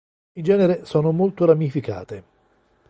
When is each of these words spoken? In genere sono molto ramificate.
In 0.37 0.43
genere 0.43 0.83
sono 0.85 1.11
molto 1.11 1.45
ramificate. 1.45 2.23